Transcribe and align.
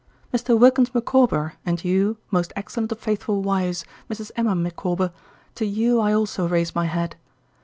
Mr. 0.33 0.57
Wilkins 0.59 0.95
Micawber, 0.95 1.53
and 1.63 1.85
you, 1.85 2.17
most 2.31 2.51
excellent 2.55 2.91
of 2.91 2.97
faithful 2.97 3.43
wives, 3.43 3.85
Mrs. 4.09 4.31
Emma 4.35 4.55
Micawber, 4.55 5.11
to 5.53 5.63
you 5.67 5.99
I 5.99 6.11
also 6.11 6.47
raise 6.47 6.73
my 6.73 6.85
hat. 6.87 7.13